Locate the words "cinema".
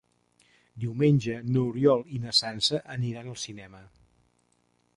3.43-3.83